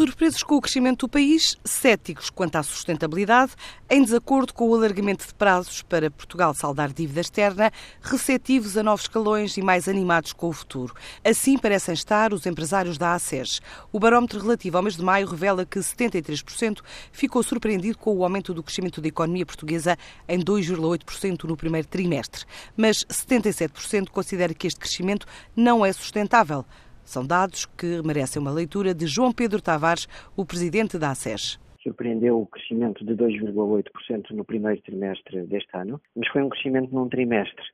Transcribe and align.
Surpresos 0.00 0.42
com 0.42 0.54
o 0.54 0.62
crescimento 0.62 1.00
do 1.00 1.10
país, 1.10 1.58
céticos 1.62 2.30
quanto 2.30 2.56
à 2.56 2.62
sustentabilidade, 2.62 3.52
em 3.90 4.02
desacordo 4.02 4.54
com 4.54 4.66
o 4.66 4.74
alargamento 4.74 5.26
de 5.26 5.34
prazos 5.34 5.82
para 5.82 6.10
Portugal 6.10 6.54
saldar 6.54 6.90
dívida 6.90 7.20
externa, 7.20 7.70
receptivos 8.00 8.78
a 8.78 8.82
novos 8.82 9.02
escalões 9.02 9.58
e 9.58 9.60
mais 9.60 9.88
animados 9.88 10.32
com 10.32 10.48
o 10.48 10.54
futuro. 10.54 10.94
Assim 11.22 11.58
parecem 11.58 11.92
estar 11.92 12.32
os 12.32 12.46
empresários 12.46 12.96
da 12.96 13.12
ACES. 13.12 13.60
O 13.92 14.00
barómetro 14.00 14.40
relativo 14.40 14.78
ao 14.78 14.82
mês 14.82 14.96
de 14.96 15.02
maio 15.02 15.26
revela 15.26 15.66
que 15.66 15.78
73% 15.78 16.78
ficou 17.12 17.42
surpreendido 17.42 17.98
com 17.98 18.16
o 18.16 18.24
aumento 18.24 18.54
do 18.54 18.62
crescimento 18.62 19.02
da 19.02 19.08
economia 19.08 19.44
portuguesa 19.44 19.98
em 20.26 20.40
2,8% 20.40 21.44
no 21.44 21.58
primeiro 21.58 21.86
trimestre. 21.86 22.46
Mas 22.74 23.04
77% 23.04 24.08
considera 24.08 24.54
que 24.54 24.66
este 24.66 24.80
crescimento 24.80 25.26
não 25.54 25.84
é 25.84 25.92
sustentável. 25.92 26.64
São 27.10 27.26
dados 27.26 27.66
que 27.66 28.00
merecem 28.06 28.40
uma 28.40 28.52
leitura 28.52 28.94
de 28.94 29.04
João 29.04 29.32
Pedro 29.32 29.60
Tavares, 29.60 30.06
o 30.36 30.46
presidente 30.46 30.96
da 30.96 31.10
ACES 31.10 31.58
surpreendeu 31.82 32.38
o 32.38 32.46
crescimento 32.46 33.04
de 33.04 33.14
2,8% 33.14 34.30
no 34.30 34.44
primeiro 34.44 34.80
trimestre 34.82 35.44
deste 35.46 35.74
ano, 35.74 36.00
mas 36.14 36.28
foi 36.28 36.42
um 36.42 36.48
crescimento 36.48 36.94
num 36.94 37.08
trimestre. 37.08 37.64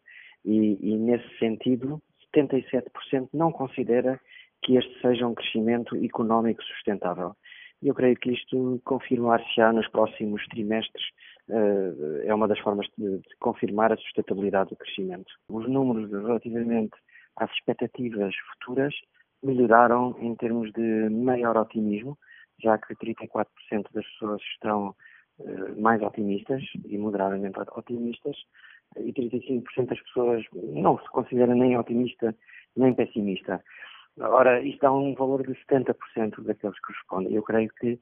E, 0.45 0.79
e, 0.81 0.97
nesse 0.97 1.29
sentido, 1.39 2.01
77% 2.35 3.29
não 3.35 3.51
considera 3.51 4.19
que 4.63 4.77
este 4.77 5.01
seja 5.03 5.27
um 5.27 5.35
crescimento 5.35 5.97
económico 5.97 6.63
sustentável. 6.63 7.35
Eu 7.83 7.95
creio 7.95 8.17
que 8.17 8.31
isto 8.31 8.81
confirmar-se-á 8.85 9.71
nos 9.73 9.89
próximos 9.89 10.47
trimestres, 10.47 11.05
uh, 11.51 12.23
é 12.25 12.33
uma 12.33 12.49
das 12.49 12.61
formas 12.61 12.87
de 12.97 13.21
confirmar 13.41 13.93
a 13.93 13.97
sustentabilidade 13.97 14.71
do 14.71 14.77
crescimento. 14.77 15.31
Os 15.51 15.69
números 15.69 16.11
relativamente 16.11 16.95
às 17.37 17.51
expectativas 17.51 18.33
futuras 18.53 18.95
melhoraram 19.43 20.17
em 20.21 20.35
termos 20.35 20.73
de 20.73 21.09
maior 21.11 21.57
otimismo, 21.57 22.19
já 22.63 22.79
que 22.79 22.95
34% 22.95 23.47
das 23.93 24.07
pessoas 24.07 24.41
estão 24.55 24.95
uh, 25.39 25.81
mais 25.81 26.03
otimistas 26.03 26.63
e 26.85 26.97
moderadamente 26.99 27.59
otimistas, 27.75 28.37
e 28.97 29.13
35% 29.13 29.89
das 29.89 30.01
pessoas 30.01 30.45
não 30.53 30.99
se 30.99 31.09
considera 31.11 31.55
nem 31.55 31.77
otimista 31.77 32.35
nem 32.77 32.95
pessimista. 32.95 33.63
Ora, 34.19 34.61
isto 34.63 34.81
dá 34.81 34.93
um 34.93 35.15
valor 35.15 35.47
de 35.47 35.55
70% 35.71 36.43
daqueles 36.43 36.79
que 36.81 36.93
respondem. 36.93 37.35
Eu 37.35 37.43
creio 37.43 37.71
que 37.79 37.95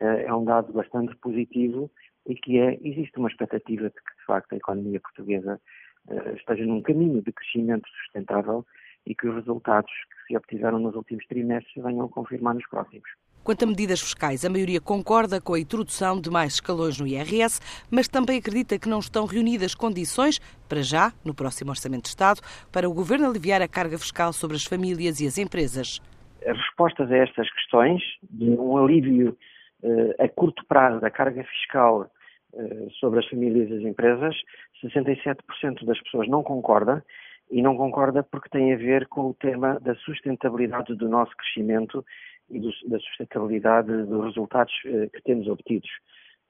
uh, 0.00 0.04
é 0.04 0.34
um 0.34 0.44
dado 0.44 0.72
bastante 0.72 1.14
positivo 1.16 1.90
e 2.26 2.34
que 2.34 2.58
é, 2.58 2.78
existe 2.82 3.18
uma 3.18 3.28
expectativa 3.28 3.88
de 3.88 3.94
que, 3.94 4.16
de 4.18 4.24
facto, 4.26 4.52
a 4.52 4.56
economia 4.56 5.00
portuguesa 5.00 5.60
uh, 6.08 6.36
esteja 6.36 6.64
num 6.64 6.82
caminho 6.82 7.22
de 7.22 7.32
crescimento 7.32 7.88
sustentável 7.88 8.66
e 9.06 9.14
que 9.14 9.26
os 9.28 9.34
resultados 9.34 9.90
que 9.90 10.26
se 10.28 10.36
obtiveram 10.36 10.78
nos 10.78 10.94
últimos 10.94 11.26
trimestres 11.26 11.82
venham 11.82 12.06
a 12.06 12.08
confirmar 12.08 12.54
nos 12.54 12.66
próximos. 12.68 13.08
Quanto 13.42 13.64
a 13.64 13.66
medidas 13.66 14.00
fiscais, 14.00 14.44
a 14.44 14.50
maioria 14.50 14.80
concorda 14.80 15.40
com 15.40 15.54
a 15.54 15.58
introdução 15.58 16.20
de 16.20 16.30
mais 16.30 16.54
escalões 16.54 17.00
no 17.00 17.06
IRS, 17.06 17.58
mas 17.90 18.06
também 18.06 18.38
acredita 18.38 18.78
que 18.78 18.88
não 18.88 18.98
estão 18.98 19.24
reunidas 19.24 19.74
condições, 19.74 20.38
para 20.68 20.82
já, 20.82 21.10
no 21.24 21.34
próximo 21.34 21.70
Orçamento 21.70 22.02
de 22.02 22.08
Estado, 22.10 22.42
para 22.70 22.88
o 22.88 22.92
Governo 22.92 23.26
aliviar 23.26 23.62
a 23.62 23.68
carga 23.68 23.98
fiscal 23.98 24.32
sobre 24.34 24.56
as 24.56 24.64
famílias 24.64 25.20
e 25.20 25.26
as 25.26 25.38
empresas. 25.38 26.00
As 26.46 26.56
respostas 26.56 27.10
a 27.10 27.16
estas 27.16 27.50
questões, 27.50 28.02
de 28.30 28.50
um 28.50 28.76
alívio 28.76 29.36
uh, 29.82 30.22
a 30.22 30.28
curto 30.28 30.62
prazo 30.66 31.00
da 31.00 31.10
carga 31.10 31.42
fiscal 31.44 32.10
uh, 32.52 32.90
sobre 33.00 33.20
as 33.20 33.26
famílias 33.26 33.70
e 33.70 33.74
as 33.74 33.82
empresas, 33.82 34.36
67% 34.84 35.84
das 35.86 36.00
pessoas 36.02 36.28
não 36.28 36.42
concorda 36.42 37.02
e 37.50 37.60
não 37.62 37.76
concorda 37.76 38.22
porque 38.22 38.48
tem 38.48 38.72
a 38.72 38.76
ver 38.76 39.06
com 39.08 39.30
o 39.30 39.34
tema 39.34 39.78
da 39.80 39.94
sustentabilidade 39.96 40.94
do 40.94 41.08
nosso 41.08 41.32
crescimento 41.36 42.04
e 42.48 42.58
do, 42.58 42.70
da 42.86 42.98
sustentabilidade 43.00 44.04
dos 44.04 44.24
resultados 44.24 44.72
uh, 44.86 45.10
que 45.10 45.22
temos 45.22 45.48
obtidos. 45.48 45.90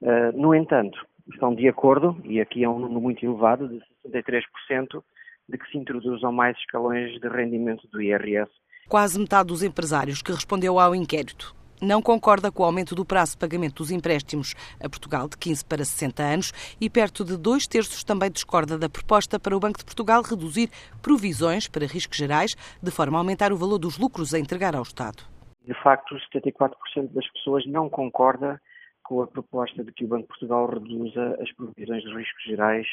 Uh, 0.01 0.31
no 0.33 0.53
entanto, 0.53 0.97
estão 1.31 1.53
de 1.53 1.67
acordo, 1.67 2.17
e 2.23 2.39
aqui 2.39 2.63
é 2.63 2.69
um 2.69 2.79
número 2.79 3.01
muito 3.01 3.25
elevado, 3.25 3.67
de 3.67 3.81
63%, 4.07 5.03
de 5.49 5.57
que 5.57 5.69
se 5.69 5.77
introduzam 5.77 6.31
mais 6.31 6.57
escalões 6.57 7.19
de 7.19 7.27
rendimento 7.27 7.87
do 7.87 8.01
IRS. 8.01 8.51
Quase 8.87 9.19
metade 9.19 9.47
dos 9.47 9.63
empresários 9.63 10.21
que 10.21 10.31
respondeu 10.31 10.79
ao 10.79 10.95
inquérito 10.95 11.55
não 11.81 12.01
concorda 12.01 12.51
com 12.51 12.63
o 12.63 12.65
aumento 12.65 12.93
do 12.93 13.03
prazo 13.03 13.31
de 13.31 13.39
pagamento 13.39 13.77
dos 13.77 13.91
empréstimos 13.91 14.53
a 14.79 14.87
Portugal 14.87 15.27
de 15.27 15.37
15 15.37 15.65
para 15.65 15.83
60 15.83 16.23
anos 16.23 16.75
e 16.79 16.89
perto 16.89 17.25
de 17.25 17.37
dois 17.37 17.65
terços 17.65 18.03
também 18.03 18.29
discorda 18.29 18.77
da 18.77 18.87
proposta 18.87 19.39
para 19.39 19.55
o 19.57 19.59
Banco 19.59 19.79
de 19.79 19.85
Portugal 19.85 20.21
reduzir 20.21 20.69
provisões 21.01 21.67
para 21.67 21.85
riscos 21.85 22.17
gerais, 22.17 22.55
de 22.81 22.91
forma 22.91 23.17
a 23.17 23.21
aumentar 23.21 23.51
o 23.51 23.57
valor 23.57 23.79
dos 23.79 23.97
lucros 23.97 24.33
a 24.33 24.39
entregar 24.39 24.75
ao 24.75 24.83
Estado. 24.83 25.23
De 25.65 25.73
facto, 25.81 26.15
74% 26.33 26.71
das 27.13 27.27
pessoas 27.31 27.65
não 27.65 27.89
concorda 27.89 28.61
com 29.03 29.21
a 29.21 29.27
proposta 29.27 29.83
de 29.83 29.91
que 29.91 30.05
o 30.05 30.07
Banco 30.07 30.23
de 30.23 30.27
Portugal 30.27 30.67
reduza 30.67 31.37
as 31.41 31.51
provisões 31.53 32.03
de 32.03 32.13
riscos 32.15 32.43
gerais 32.43 32.87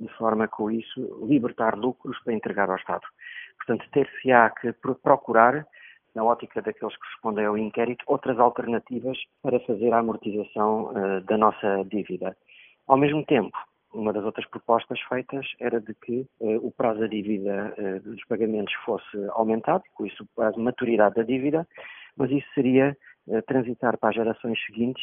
de 0.00 0.08
forma 0.16 0.48
com 0.48 0.70
isso, 0.70 1.26
libertar 1.28 1.76
lucros 1.76 2.18
para 2.24 2.34
entregar 2.34 2.68
ao 2.68 2.76
Estado. 2.76 3.06
Portanto, 3.56 3.88
ter-se-á 3.92 4.50
que 4.50 4.72
procurar 4.72 5.66
na 6.14 6.24
ótica 6.24 6.62
daqueles 6.62 6.96
que 6.96 7.06
respondem 7.12 7.44
ao 7.44 7.58
inquérito, 7.58 8.04
outras 8.06 8.38
alternativas 8.38 9.18
para 9.42 9.60
fazer 9.60 9.92
a 9.92 9.98
amortização 9.98 10.92
uh, 10.92 11.20
da 11.22 11.36
nossa 11.36 11.84
dívida. 11.84 12.36
Ao 12.86 12.96
mesmo 12.96 13.24
tempo, 13.24 13.56
uma 13.92 14.12
das 14.12 14.24
outras 14.24 14.46
propostas 14.48 15.00
feitas 15.08 15.46
era 15.60 15.80
de 15.80 15.94
que 15.94 16.26
uh, 16.40 16.66
o 16.66 16.70
prazo 16.70 17.00
da 17.00 17.06
dívida 17.06 17.74
uh, 17.76 18.00
dos 18.00 18.24
pagamentos 18.26 18.74
fosse 18.84 19.16
aumentado, 19.30 19.82
com 19.94 20.06
isso 20.06 20.24
de 20.54 20.60
maturidade 20.60 21.16
da 21.16 21.22
dívida, 21.22 21.66
mas 22.16 22.30
isso 22.30 22.46
seria 22.54 22.96
transitar 23.46 23.96
para 23.96 24.10
as 24.10 24.14
gerações 24.14 24.62
seguintes 24.66 25.02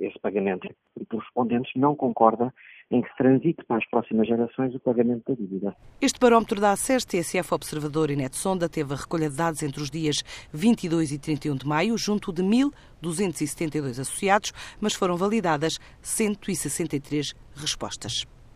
esse 0.00 0.18
pagamento. 0.18 0.66
E 0.66 1.06
os 1.14 1.22
respondentes 1.22 1.72
não 1.76 1.94
concorda 1.94 2.52
em 2.90 3.02
que 3.02 3.16
transite 3.16 3.64
para 3.64 3.78
as 3.78 3.86
próximas 3.88 4.28
gerações 4.28 4.74
o 4.74 4.80
pagamento 4.80 5.22
da 5.26 5.34
dívida. 5.34 5.76
Este 6.00 6.20
barómetro 6.20 6.60
da 6.60 6.72
ACES, 6.72 7.04
TSF 7.04 7.52
Observador 7.52 8.10
e 8.10 8.16
NetSonda 8.16 8.68
teve 8.68 8.92
a 8.92 8.96
recolha 8.96 9.28
de 9.28 9.36
dados 9.36 9.62
entre 9.62 9.82
os 9.82 9.90
dias 9.90 10.22
22 10.52 11.12
e 11.12 11.18
31 11.18 11.56
de 11.56 11.66
maio, 11.66 11.98
junto 11.98 12.32
de 12.32 12.42
1.272 12.42 14.00
associados, 14.00 14.52
mas 14.80 14.94
foram 14.94 15.16
validadas 15.16 15.78
163 16.00 17.34
respostas. 17.56 18.35